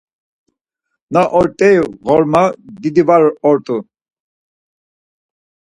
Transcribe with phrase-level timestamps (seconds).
[1.13, 2.43] Na ort̆ey ğorma
[2.81, 3.77] didi var ort̆u.